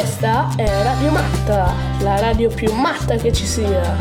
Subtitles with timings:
[0.00, 3.98] Questa è Radio Matta, la radio più matta che ci sia.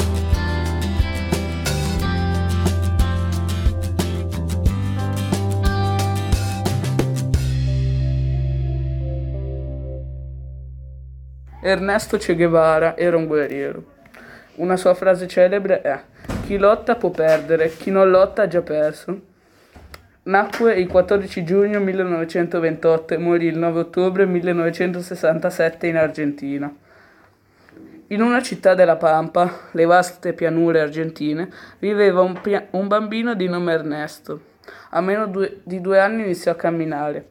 [11.62, 13.84] Ernesto Che Guevara era un guerriero.
[14.56, 16.02] Una sua frase celebre è
[16.46, 19.29] Chi lotta può perdere, chi non lotta ha già perso.
[20.22, 26.76] Nacque il 14 giugno 1928 e morì il 9 ottobre 1967 in Argentina.
[28.08, 33.48] In una città della Pampa, le vaste pianure argentine, viveva un, pia- un bambino di
[33.48, 34.42] nome Ernesto.
[34.90, 37.28] A meno due- di due anni iniziò a camminare,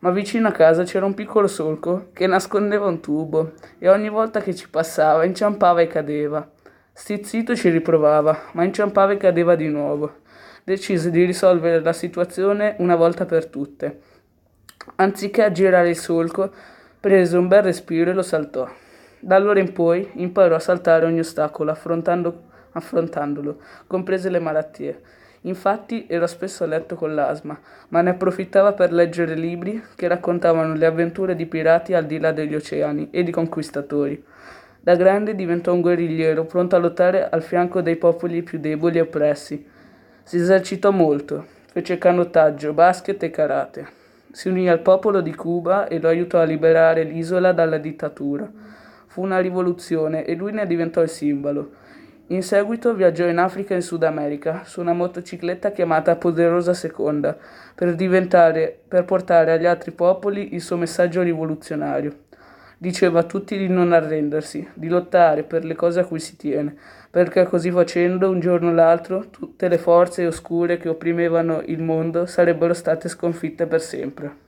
[0.00, 4.42] ma vicino a casa c'era un piccolo solco che nascondeva un tubo e ogni volta
[4.42, 6.46] che ci passava inciampava e cadeva.
[6.92, 10.24] Stizzito ci riprovava, ma inciampava e cadeva di nuovo
[10.66, 14.00] decise di risolvere la situazione una volta per tutte.
[14.96, 16.50] Anziché aggirare il solco,
[16.98, 18.68] prese un bel respiro e lo saltò.
[19.20, 25.02] Da allora in poi imparò a saltare ogni ostacolo, affrontandolo, comprese le malattie.
[25.42, 27.56] Infatti era spesso a letto con l'asma,
[27.90, 32.32] ma ne approfittava per leggere libri che raccontavano le avventure di pirati al di là
[32.32, 34.20] degli oceani e di conquistatori.
[34.80, 39.02] Da grande diventò un guerrigliero pronto a lottare al fianco dei popoli più deboli e
[39.02, 39.74] oppressi.
[40.28, 43.86] Si esercitò molto, fece canottaggio, basket e karate.
[44.32, 48.50] Si unì al popolo di Cuba e lo aiutò a liberare l'isola dalla dittatura.
[49.06, 51.70] Fu una rivoluzione e lui ne diventò il simbolo.
[52.26, 57.38] In seguito viaggiò in Africa e in Sud America su una motocicletta chiamata Poderosa Seconda
[57.72, 62.24] per, per portare agli altri popoli il suo messaggio rivoluzionario.
[62.78, 66.76] Diceva a tutti di non arrendersi, di lottare per le cose a cui si tiene,
[67.10, 72.26] perché così facendo, un giorno o l'altro, tutte le forze oscure che opprimevano il mondo
[72.26, 74.45] sarebbero state sconfitte per sempre.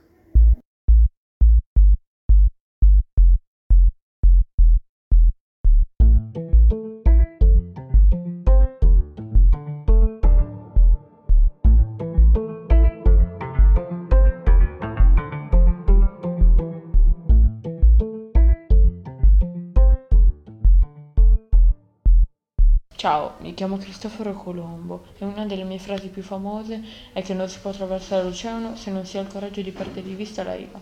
[23.59, 26.81] Chiamo Cristoforo Colombo e una delle mie frasi più famose
[27.13, 30.07] è che non si può attraversare l'oceano se non si ha il coraggio di perdere
[30.07, 30.81] di vista la riva.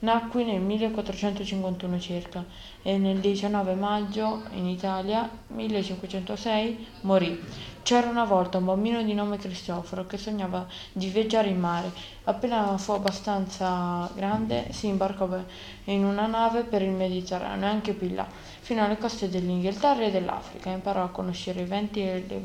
[0.00, 2.44] Nacque nel 1451 circa
[2.80, 7.44] e nel 19 maggio in Italia 1506 morì.
[7.82, 11.90] C'era una volta un bambino di nome Cristoforo che sognava di viaggiare in mare.
[12.24, 15.28] Appena fu abbastanza grande si imbarcò
[15.84, 18.26] in una nave per il Mediterraneo e anche più là,
[18.68, 20.68] fino alle coste dell'Inghilterra e dell'Africa.
[20.68, 22.42] Imparò a conoscere i venti e le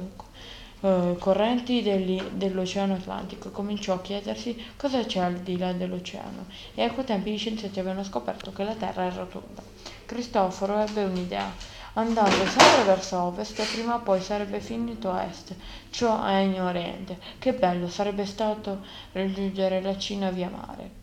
[0.80, 3.52] eh, correnti dell'Oceano Atlantico.
[3.52, 6.46] Cominciò a chiedersi cosa c'è al di là dell'oceano
[6.76, 9.62] e a quei tempi gli scienziati avevano scoperto che la Terra è rotonda.
[10.06, 11.52] Cristoforo ebbe un'idea
[11.96, 15.54] andando sempre verso ovest e prima o poi sarebbe finito a est,
[15.90, 17.20] cioè in oriente.
[17.38, 18.80] Che bello sarebbe stato
[19.12, 21.03] raggiungere la Cina via mare.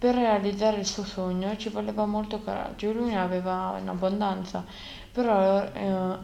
[0.00, 4.64] Per realizzare il suo sogno ci voleva molto coraggio, lui ne aveva in abbondanza,
[5.12, 6.16] però eh,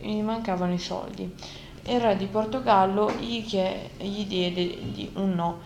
[0.00, 1.34] gli mancavano i soldi.
[1.86, 3.44] Il re di Portogallo gli,
[3.98, 5.60] gli diede un no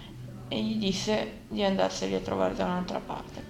[0.48, 3.44] e gli disse di andarseli a trovare da un'altra parte.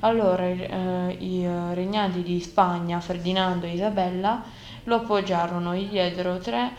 [0.00, 4.40] Allora eh, i regnanti di Spagna, Ferdinando e Isabella,
[4.84, 6.70] lo appoggiarono, gli diedero tre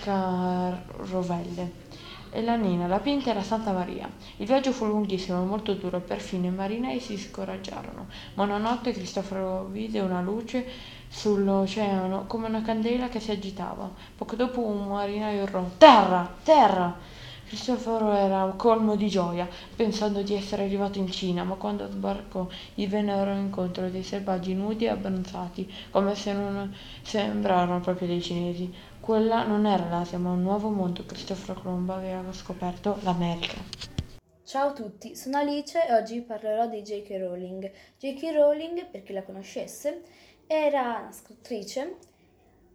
[0.00, 1.87] carovelle
[2.30, 4.08] e la Nina, la Pinta e la Santa Maria.
[4.36, 8.06] Il viaggio fu lunghissimo e molto duro e perfino i marinai si scoraggiarono.
[8.34, 10.66] Ma una notte Cristoforo vide una luce
[11.08, 13.90] sull'oceano come una candela che si agitava.
[14.16, 16.36] Poco dopo un marinaio urlò Terra!
[16.42, 17.16] Terra!
[17.48, 22.86] Cristoforo era colmo di gioia, pensando di essere arrivato in Cina, ma quando sbarcò gli
[22.86, 28.70] vennero incontro dei selvaggi nudi e abbronzati, come se non sembrarono proprio dei cinesi.
[29.00, 31.06] Quella non era l'Asia, ma un nuovo mondo.
[31.06, 33.56] Cristoforo Colombo aveva scoperto l'America.
[34.44, 37.16] Ciao a tutti, sono Alice e oggi parlerò di J.K.
[37.18, 37.70] Rowling.
[37.98, 38.30] J.K.
[38.34, 40.02] Rowling, per chi la conoscesse,
[40.46, 41.96] era una scrittrice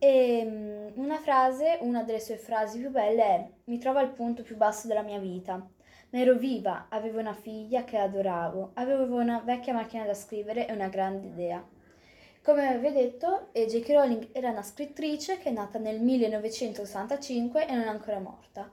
[0.03, 4.43] e mm, una frase, una delle sue frasi più belle è Mi trovo al punto
[4.43, 5.53] più basso della mia vita.
[5.55, 10.73] Ma ero viva, avevo una figlia che adoravo, avevo una vecchia macchina da scrivere e
[10.73, 11.65] una grande idea.
[12.43, 13.89] Come vi ho detto, J.K.
[13.91, 18.69] Rowling era una scrittrice che è nata nel 1965 e non è ancora morta.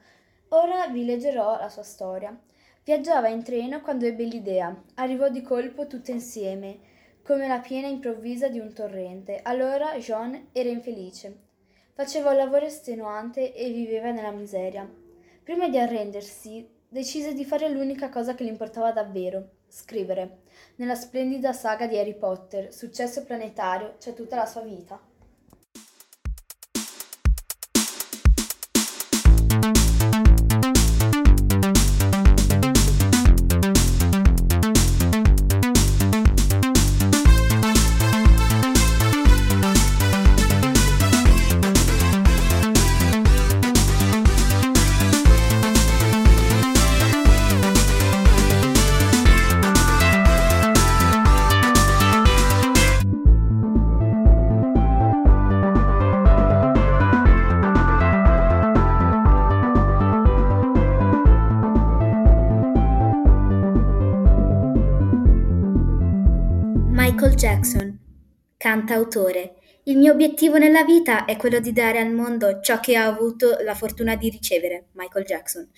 [0.49, 2.37] Ora vi leggerò la sua storia.
[2.82, 4.77] Viaggiava in treno quando ebbe l'idea.
[4.94, 6.89] Arrivò di colpo tutte insieme
[7.31, 9.38] come la piena improvvisa di un torrente.
[9.44, 11.43] Allora John era infelice.
[11.93, 14.93] Faceva un lavoro estenuante e viveva nella miseria.
[15.44, 20.38] Prima di arrendersi, decise di fare l'unica cosa che gli importava davvero, scrivere.
[20.75, 25.00] Nella splendida saga di Harry Potter, successo planetario, c'è tutta la sua vita.
[68.81, 69.56] Cantautore.
[69.85, 73.59] Il mio obiettivo nella vita è quello di dare al mondo ciò che ho avuto
[73.62, 74.88] la fortuna di ricevere.
[74.93, 75.69] Michael Jackson.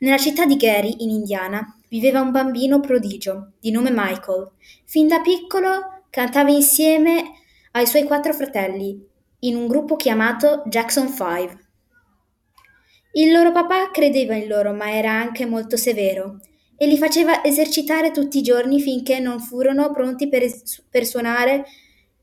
[0.00, 4.50] Nella città di Gary, in Indiana, viveva un bambino prodigio di nome Michael.
[4.84, 7.32] Fin da piccolo cantava insieme
[7.72, 9.04] ai suoi quattro fratelli
[9.40, 11.58] in un gruppo chiamato Jackson 5.
[13.12, 16.38] Il loro papà credeva in loro, ma era anche molto severo
[16.76, 21.64] e li faceva esercitare tutti i giorni finché non furono pronti per, es- per suonare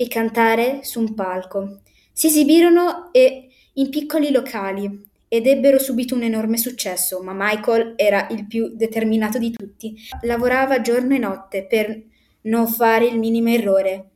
[0.02, 1.82] e cantare su un palco.
[2.12, 8.28] Si esibirono e- in piccoli locali ed ebbero subito un enorme successo, ma Michael era
[8.32, 9.96] il più determinato di tutti.
[10.24, 12.02] Lavorava giorno e notte per
[12.42, 14.10] non fare il minimo errore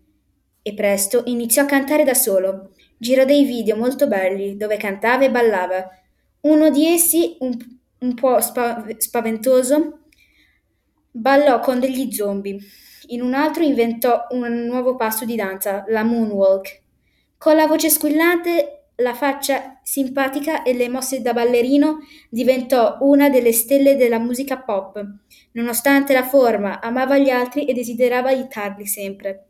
[0.63, 2.71] e presto iniziò a cantare da solo.
[2.97, 5.87] Girò dei video molto belli dove cantava e ballava.
[6.41, 7.55] Uno di essi, un,
[7.99, 9.99] un po' spa- spaventoso,
[11.17, 12.59] Ballò con degli zombie.
[13.07, 16.81] In un altro inventò un nuovo passo di danza, la moonwalk.
[17.37, 21.99] Con la voce squillante, la faccia simpatica e le mosse da ballerino
[22.29, 25.03] diventò una delle stelle della musica pop.
[25.51, 29.47] Nonostante la forma, amava gli altri e desiderava aiutarli sempre.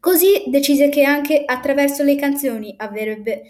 [0.00, 3.42] Così decise che anche attraverso le canzoni avrebbe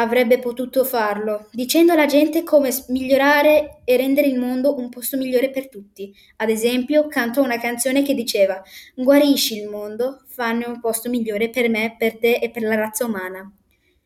[0.00, 5.50] avrebbe potuto farlo, dicendo alla gente come migliorare e rendere il mondo un posto migliore
[5.50, 6.12] per tutti.
[6.36, 8.62] Ad esempio, cantò una canzone che diceva
[8.94, 13.04] Guarisci il mondo, fanne un posto migliore per me, per te e per la razza
[13.04, 13.50] umana.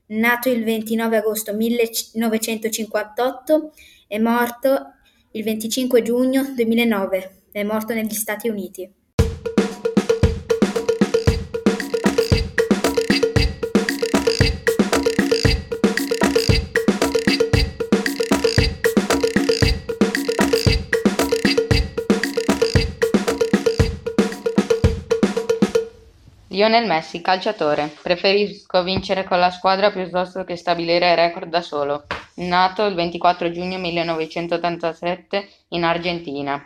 [0.07, 3.73] Nato il 29 agosto 1958,
[4.07, 4.93] è morto
[5.33, 9.04] il 25 giugno 2009, è morto negli Stati Uniti.
[26.55, 27.93] Lionel Messi, calciatore.
[28.01, 32.07] Preferisco vincere con la squadra piuttosto che stabilire record da solo.
[32.35, 36.65] Nato il 24 giugno 1987 in Argentina.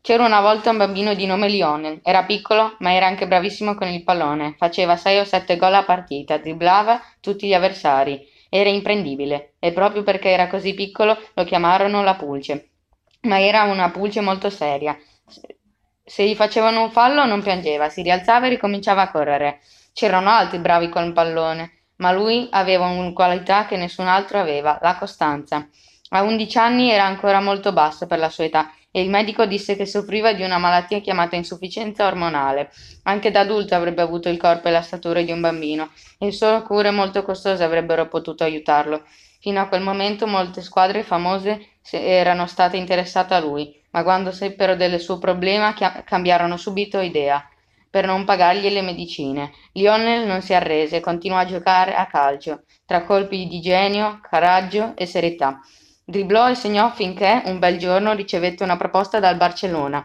[0.00, 2.00] C'era una volta un bambino di nome Lionel.
[2.02, 4.54] Era piccolo, ma era anche bravissimo con il pallone.
[4.56, 8.26] Faceva 6 o 7 gol a partita, dribblava tutti gli avversari.
[8.48, 12.70] Era imprendibile e proprio perché era così piccolo lo chiamarono la pulce.
[13.22, 14.96] Ma era una pulce molto seria.
[16.08, 19.58] Se gli facevano un fallo non piangeva, si rialzava e ricominciava a correre.
[19.92, 24.96] C'erano altri bravi col pallone, ma lui aveva una qualità che nessun altro aveva, la
[24.98, 25.68] costanza.
[26.10, 29.74] A 11 anni era ancora molto basso per la sua età e il medico disse
[29.74, 32.70] che soffriva di una malattia chiamata insufficienza ormonale.
[33.02, 36.62] Anche da adulto avrebbe avuto il corpo e la statura di un bambino e solo
[36.62, 39.02] cure molto costose avrebbero potuto aiutarlo.
[39.46, 44.74] Fino a quel momento molte squadre famose erano state interessate a lui, ma quando seppero
[44.74, 45.72] del suo problema
[46.04, 47.48] cambiarono subito idea
[47.88, 49.52] per non pagargli le medicine.
[49.74, 54.94] Lionel non si arrese e continuò a giocare a calcio, tra colpi di genio, coraggio
[54.96, 55.60] e serietà.
[56.04, 60.04] Dribblò e segnò finché un bel giorno ricevette una proposta dal Barcellona,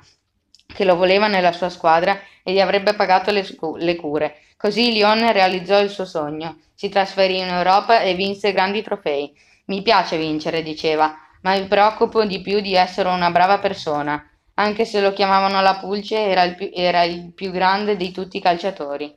[0.73, 3.45] che lo voleva nella sua squadra e gli avrebbe pagato le,
[3.77, 4.37] le cure.
[4.57, 6.59] Così Lionel realizzò il suo sogno.
[6.73, 9.31] Si trasferì in Europa e vinse grandi trofei.
[9.65, 14.23] Mi piace vincere, diceva, ma mi preoccupo di più di essere una brava persona.
[14.55, 18.37] Anche se lo chiamavano la pulce, era il più, era il più grande di tutti
[18.37, 19.15] i calciatori.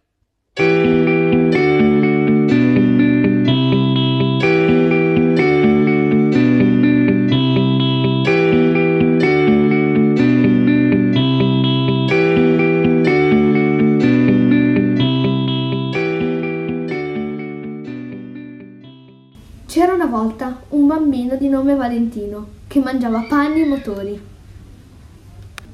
[19.75, 24.23] C'era una volta un bambino di nome Valentino che mangiava panni e motori.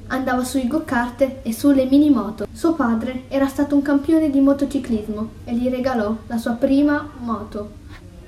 [0.07, 2.47] Andava sui go-kart e sulle mini moto.
[2.51, 7.73] Suo padre era stato un campione di motociclismo e gli regalò la sua prima moto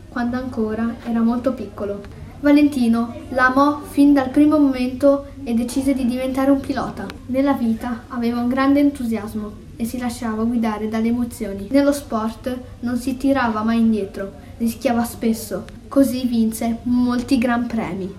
[0.10, 2.02] quando ancora era molto piccolo.
[2.42, 7.08] Valentino la amò fin dal primo momento e decise di diventare un pilota.
[7.26, 11.68] Nella vita aveva un grande entusiasmo e si lasciava guidare dalle emozioni.
[11.72, 18.14] Nello sport non si tirava mai indietro, rischiava spesso, così vinse molti gran premi.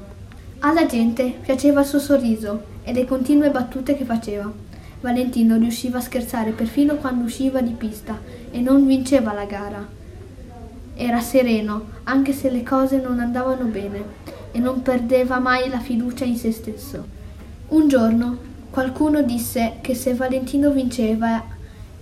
[0.61, 4.51] Alla gente piaceva il suo sorriso e le continue battute che faceva.
[5.01, 8.19] Valentino riusciva a scherzare perfino quando usciva di pista
[8.51, 9.87] e non vinceva la gara.
[10.95, 14.03] Era sereno, anche se le cose non andavano bene,
[14.53, 17.05] e non perdeva mai la fiducia in se stesso.
[17.69, 18.39] Un giorno
[18.71, 21.43] qualcuno disse che se Valentino vinceva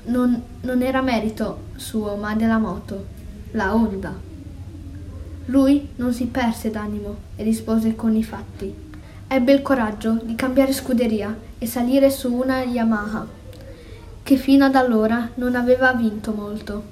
[0.05, 3.07] non, non era merito suo, ma della moto,
[3.53, 4.13] la Honda.
[5.47, 8.91] Lui non si perse d'animo e rispose con i fatti
[9.33, 13.27] ebbe il coraggio di cambiare scuderia e salire su una Yamaha,
[14.23, 16.85] che fino ad allora non aveva vinto molto.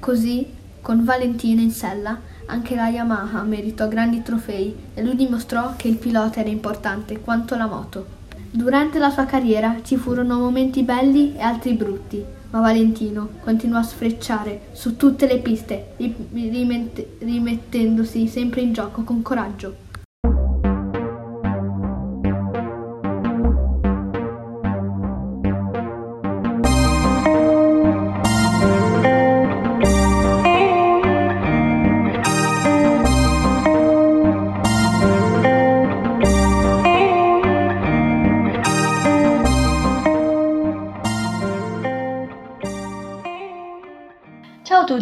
[0.00, 0.44] Così,
[0.80, 5.96] con Valentina in sella, anche la Yamaha meritò grandi trofei e lui dimostrò che il
[5.96, 8.18] pilota era importante quanto la moto.
[8.52, 13.84] Durante la sua carriera ci furono momenti belli e altri brutti, ma Valentino continuò a
[13.84, 15.94] sfrecciare su tutte le piste,
[17.20, 19.88] rimettendosi sempre in gioco con coraggio.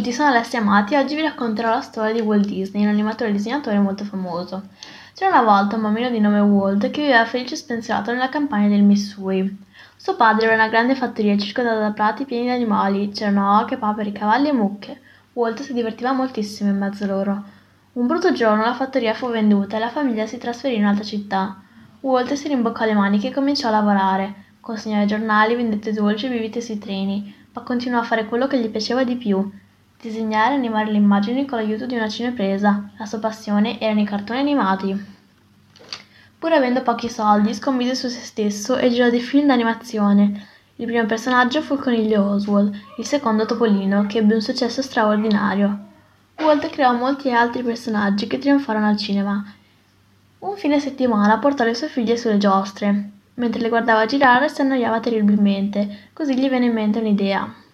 [0.08, 3.30] Tutti, sono Alessia Amati e oggi vi racconterò la storia di Walt Disney, un animatore
[3.30, 4.68] e disegnatore molto famoso.
[5.14, 8.68] C'era una volta un bambino di nome Walt che viveva felice e spensierato nella campagna
[8.68, 9.64] del Missouri.
[9.96, 14.12] Suo padre aveva una grande fattoria circondata da prati pieni di animali, c'erano oche, papere,
[14.12, 15.00] cavalli e mucche.
[15.34, 17.44] Walt si divertiva moltissimo in mezzo a loro.
[17.94, 21.60] Un brutto giorno la fattoria fu venduta e la famiglia si trasferì in un'altra città.
[22.00, 24.46] Walt si rimboccò le maniche e cominciò a lavorare.
[24.60, 28.58] Consegnò i giornali, vendette dolci e bibite sui treni, ma continuò a fare quello che
[28.58, 29.50] gli piaceva di più,
[30.00, 32.88] Disegnare e animare le immagini con l'aiuto di una cinepresa.
[32.98, 34.96] La sua passione erano i cartoni animati.
[36.38, 40.46] Pur avendo pochi soldi, scommise su se stesso e girò dei film d'animazione.
[40.76, 45.76] Il primo personaggio fu il coniglio Oswald, il secondo Topolino, che ebbe un successo straordinario.
[46.42, 49.44] Walt creò molti altri personaggi che trionfarono al cinema.
[50.38, 53.10] Un fine settimana portò le sue figlie sulle giostre.
[53.34, 57.66] Mentre le guardava girare si annoiava terribilmente, così gli venne in mente un'idea.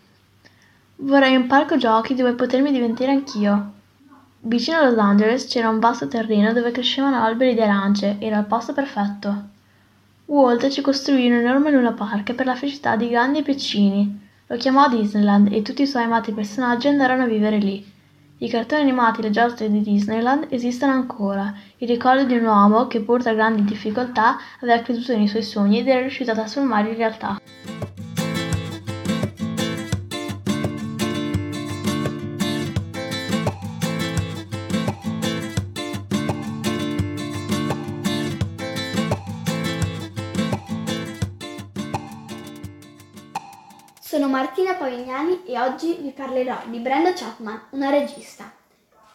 [1.04, 3.73] Vorrei un parco giochi dove potermi diventare anch'io.
[4.40, 8.46] Vicino a Los Angeles c'era un vasto terreno dove crescevano alberi di arance, era il
[8.46, 9.49] posto perfetto.
[10.25, 14.18] Walt ci costruì un enorme Luna Park per la felicità di grandi e piccini.
[14.46, 17.87] Lo chiamò Disneyland e tutti i suoi amati personaggi andarono a vivere lì.
[18.38, 22.87] I cartoni animati e le giostre di Disneyland esistono ancora, il ricordo di un uomo
[22.87, 26.88] che pur tra grandi difficoltà aveva creduto nei suoi sogni ed era riuscito a trasformarli
[26.88, 27.38] in realtà.
[44.34, 48.52] Martina Pavignani e oggi vi parlerò di Brenda Chapman, una regista.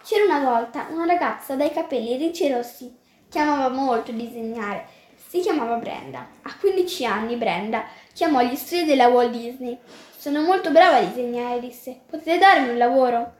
[0.01, 2.97] C'era una volta una ragazza dai capelli ricci rossi
[3.29, 4.87] che amava molto disegnare.
[5.17, 6.25] Si chiamava Brenda.
[6.43, 7.83] A 15 anni Brenda
[8.13, 9.77] chiamò gli studi della Walt Disney.
[10.15, 11.99] Sono molto brava a disegnare, disse.
[12.09, 13.33] Potete darmi un lavoro?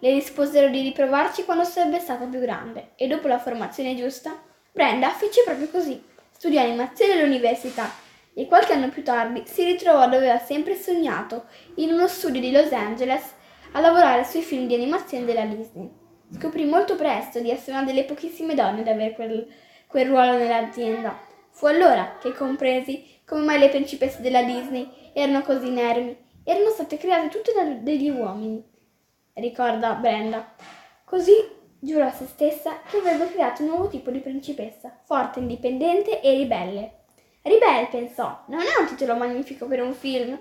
[0.00, 4.38] Le risposero di riprovarci quando sarebbe stata più grande e dopo la formazione giusta,
[4.70, 5.98] Brenda fece proprio così.
[6.30, 7.90] Studiò animazione all'università
[8.34, 11.46] e qualche anno più tardi si ritrovò dove aveva sempre sognato,
[11.76, 13.34] in uno studio di Los Angeles,
[13.72, 15.90] a lavorare sui film di animazione della Disney.
[16.34, 19.46] Scoprì molto presto di essere una delle pochissime donne ad avere quel,
[19.86, 21.18] quel ruolo nell'azienda.
[21.50, 26.16] Fu allora che compresi come mai le principesse della Disney erano così inermi.
[26.44, 28.64] Erano state create tutte da degli uomini,
[29.34, 30.54] ricorda Brenda.
[31.04, 31.32] Così
[31.78, 36.34] giurò a se stessa che avrebbe creato un nuovo tipo di principessa, forte, indipendente e
[36.34, 37.01] ribelle.
[37.42, 40.38] Ribelle, pensò, non è un titolo magnifico per un film.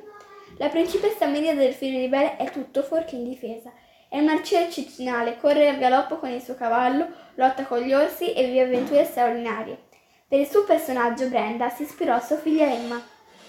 [0.57, 3.71] La principessa media del film Ribelle è tutto fuorché indifesa.
[4.07, 8.45] È un'arciera eccezionale, corre al galoppo con il suo cavallo, lotta con gli orsi e
[8.45, 9.85] vive avventure straordinarie.
[10.27, 13.01] Per il suo personaggio Brenda si ispirò a sua figlia Emma,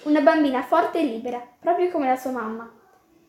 [0.05, 2.73] una bambina forte e libera, proprio come la sua mamma.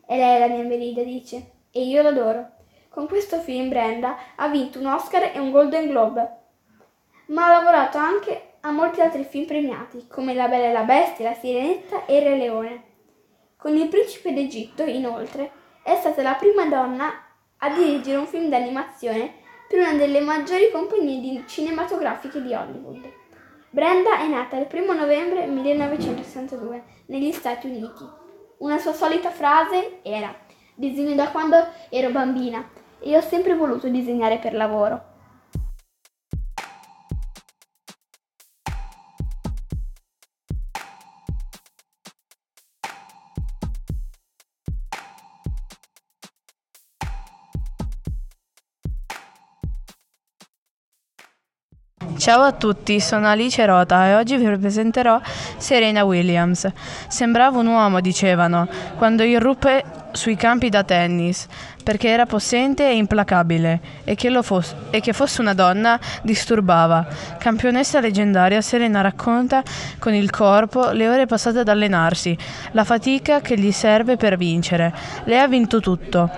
[0.06, 2.52] E lei è la mia Merida, dice, e io l'adoro.
[2.88, 6.36] Con questo film Brenda ha vinto un Oscar e un Golden Globe,
[7.26, 11.28] ma ha lavorato anche a molti altri film premiati, come La Bella e la Bestia,
[11.28, 12.82] La Sirenetta e Il Re Leone.
[13.56, 15.50] Con Il Principe d'Egitto, inoltre,
[15.82, 17.12] è stata la prima donna
[17.58, 19.34] a dirigere un film d'animazione
[19.68, 23.12] per una delle maggiori compagnie cinematografiche di Hollywood.
[23.68, 28.04] Brenda è nata il 1 novembre 1962 negli Stati Uniti.
[28.58, 30.34] Una sua solita frase era
[30.74, 31.56] Disegno da quando
[31.90, 32.66] ero bambina
[32.98, 35.12] e ho sempre voluto disegnare per lavoro.
[52.24, 55.20] Ciao a tutti, sono Alice Rota e oggi vi presenterò
[55.58, 56.66] Serena Williams.
[57.06, 58.66] Sembrava un uomo, dicevano,
[58.96, 61.46] quando irruppe sui campi da tennis,
[61.82, 67.06] perché era possente e implacabile, e che, fosse, e che fosse una donna disturbava.
[67.36, 69.62] Campionessa leggendaria, Serena racconta
[69.98, 72.34] con il corpo le ore passate ad allenarsi,
[72.72, 74.94] la fatica che gli serve per vincere.
[75.24, 76.30] Lei ha vinto tutto.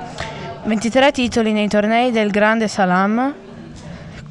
[0.65, 3.46] 23 titoli nei tornei del Grande Salam,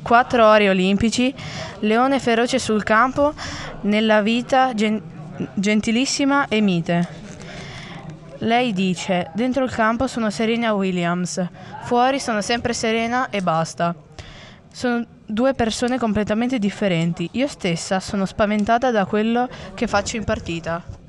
[0.05, 1.33] quattro ori olimpici,
[1.79, 3.33] leone feroce sul campo,
[3.81, 5.01] nella vita gen-
[5.55, 7.07] gentilissima e mite.
[8.39, 11.43] Lei dice, dentro il campo sono Serena Williams,
[11.85, 13.95] fuori sono sempre Serena e basta.
[14.71, 17.27] Sono due persone completamente differenti.
[17.31, 21.04] Io stessa sono spaventata da quello che faccio in partita.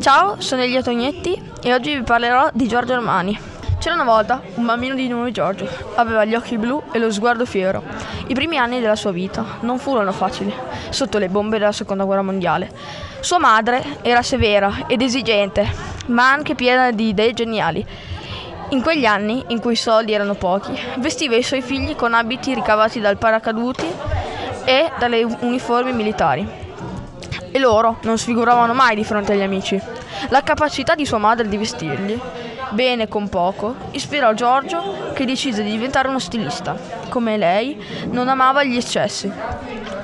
[0.00, 3.38] Ciao, sono Elia Tognetti e oggi vi parlerò di Giorgio Armani.
[3.78, 7.44] C'era una volta un bambino di nome Giorgio, aveva gli occhi blu e lo sguardo
[7.44, 7.82] fiero.
[8.28, 10.54] I primi anni della sua vita non furono facili,
[10.88, 12.72] sotto le bombe della seconda guerra mondiale.
[13.20, 15.70] Sua madre era severa ed esigente,
[16.06, 17.86] ma anche piena di idee geniali.
[18.70, 22.54] In quegli anni, in cui i soldi erano pochi, vestiva i suoi figli con abiti
[22.54, 23.86] ricavati dal paracaduti
[24.64, 26.59] e dalle uniformi militari
[27.50, 29.80] e loro non sfiguravano mai di fronte agli amici.
[30.28, 32.20] La capacità di sua madre di vestirli,
[32.70, 36.76] bene con poco, ispirò Giorgio che decise di diventare uno stilista.
[37.08, 39.30] Come lei, non amava gli eccessi.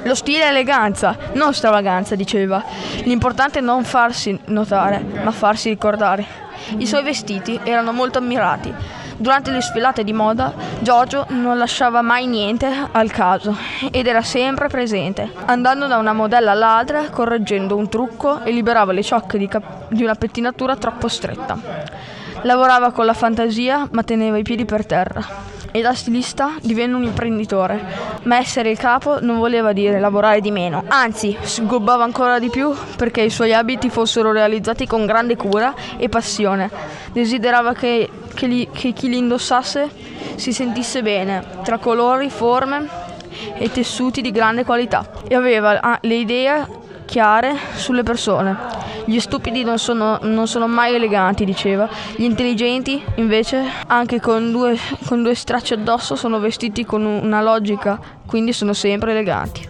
[0.03, 2.63] Lo stile è eleganza, non stravaganza, diceva.
[3.05, 6.45] L'importante è non farsi notare, ma farsi ricordare.
[6.79, 8.75] I suoi vestiti erano molto ammirati
[9.19, 13.57] Durante le sfilate di moda, Giorgio non lasciava mai niente al caso
[13.91, 19.03] ed era sempre presente, andando da una modella all'altra, correggendo un trucco e liberava le
[19.03, 21.59] ciocche di, cap- di una pettinatura troppo stretta.
[22.43, 27.03] Lavorava con la fantasia, ma teneva i piedi per terra e da stilista divenne un
[27.03, 27.85] imprenditore.
[28.23, 32.75] Ma essere il capo non voleva dire lavorare di meno, anzi sgobbava ancora di più
[32.97, 36.71] perché i suoi abiti fossero realizzati con grande cura e passione.
[37.13, 39.91] Desiderava che, che, li, che chi li indossasse
[40.37, 42.87] si sentisse bene, tra colori, forme
[43.59, 46.67] e tessuti di grande qualità e aveva ah, le idee
[47.07, 48.75] chiare sulle persone.
[49.07, 51.89] Gli stupidi non sono, non sono mai eleganti, diceva.
[52.17, 57.99] Gli intelligenti, invece, anche con due, con due stracci addosso, sono vestiti con una logica,
[58.27, 59.69] quindi sono sempre eleganti.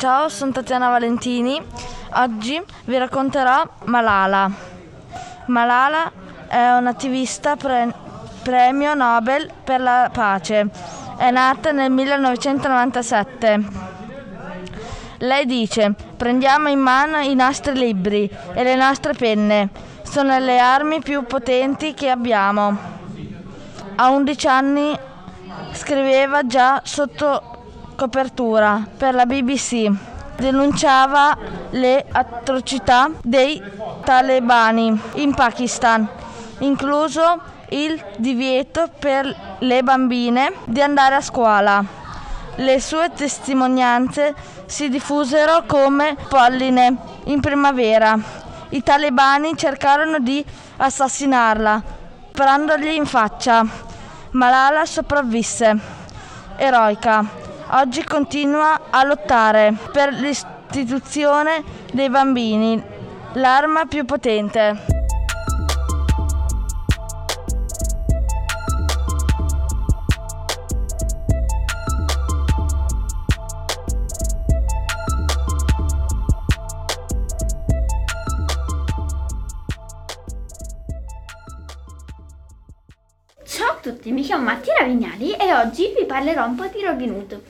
[0.00, 1.60] Ciao, sono Tatiana Valentini.
[2.14, 4.50] Oggi vi racconterò Malala.
[5.48, 6.10] Malala
[6.48, 7.92] è un'attivista pre-
[8.42, 10.70] premio Nobel per la pace.
[11.18, 13.62] È nata nel 1997.
[15.18, 19.68] Lei dice: Prendiamo in mano i nostri libri e le nostre penne.
[20.00, 22.74] Sono le armi più potenti che abbiamo.
[23.96, 24.98] A 11 anni
[25.72, 27.49] scriveva già sotto
[28.00, 29.90] copertura per la BBC
[30.36, 31.36] denunciava
[31.72, 33.62] le atrocità dei
[34.02, 36.08] talebani in Pakistan,
[36.60, 41.84] incluso il divieto per le bambine di andare a scuola.
[42.54, 44.34] Le sue testimonianze
[44.64, 48.18] si diffusero come polline in primavera.
[48.70, 50.42] I talebani cercarono di
[50.78, 51.82] assassinarla,
[52.30, 53.62] sparandogli in faccia.
[54.30, 55.78] Malala sopravvisse,
[56.56, 62.82] eroica oggi continua a lottare per l'istituzione dei bambini,
[63.34, 64.98] l'arma più potente.
[83.44, 87.10] Ciao a tutti, mi chiamo Mattia Ravignali e oggi vi parlerò un po' di Robin
[87.10, 87.40] Hood.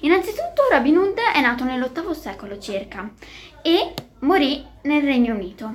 [0.00, 3.10] Innanzitutto Robin Hood è nato nell'VIII secolo circa
[3.62, 5.74] e morì nel Regno Unito.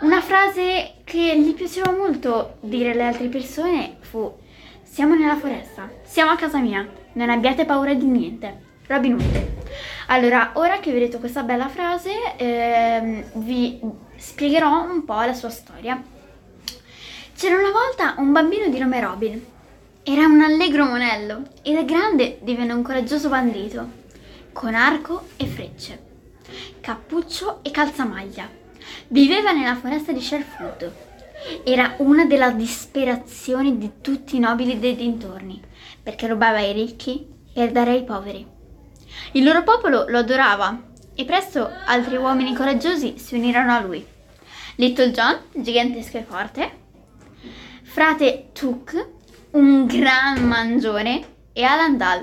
[0.00, 4.32] Una frase che gli piaceva molto dire alle altre persone fu
[4.82, 8.66] siamo nella foresta, siamo a casa mia, non abbiate paura di niente.
[8.86, 9.46] Robin Hood.
[10.06, 13.78] Allora, ora che vedete questa bella frase, ehm, vi
[14.16, 16.02] spiegherò un po' la sua storia.
[17.36, 19.46] C'era una volta un bambino di nome Robin.
[20.10, 23.86] Era un allegro monello e da grande divenne un coraggioso bandito,
[24.54, 26.02] con arco e frecce,
[26.80, 28.48] cappuccio e calzamaglia.
[29.08, 30.90] Viveva nella foresta di Sherwood.
[31.62, 35.60] Era una delle disperazioni di tutti i nobili dei dintorni,
[36.02, 38.46] perché rubava ai ricchi per dare ai poveri.
[39.32, 44.02] Il loro popolo lo adorava e presto altri uomini coraggiosi si unirono a lui.
[44.76, 46.70] Little John, gigantesco e forte,
[47.82, 49.16] frate Tuk,
[49.50, 52.22] un gran mangione, e Alan Dal,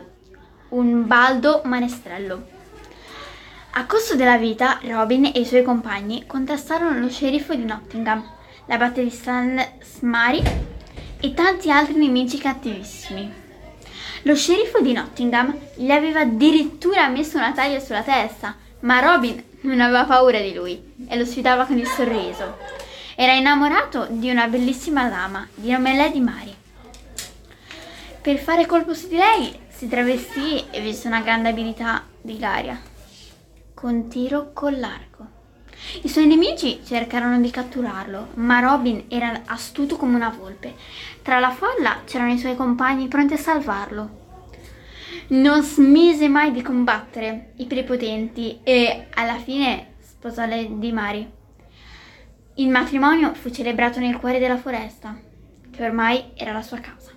[0.69, 2.53] un baldo manestrello.
[3.71, 8.23] A costo della vita, Robin e i suoi compagni contrastarono lo sceriffo di Nottingham,
[8.67, 10.41] l'abate di San Smari
[11.19, 13.43] e tanti altri nemici cattivissimi.
[14.23, 19.81] Lo sceriffo di Nottingham gli aveva addirittura messo una taglia sulla testa, ma Robin non
[19.81, 22.57] aveva paura di lui e lo sfidava con il sorriso.
[23.15, 26.55] Era innamorato di una bellissima dama di nome Lady Mary.
[28.25, 32.81] Per fare colpo su di lei si travestì e visse una grande abilità di Garia,
[33.75, 35.27] con tiro con l'arco.
[36.01, 40.73] I suoi nemici cercarono di catturarlo, ma Robin era astuto come una volpe.
[41.21, 44.09] Tra la folla c'erano i suoi compagni pronti a salvarlo.
[45.27, 51.31] Non smise mai di combattere i prepotenti e alla fine sposò Lady Mary.
[52.55, 55.15] Il matrimonio fu celebrato nel cuore della foresta,
[55.69, 57.14] che ormai era la sua casa.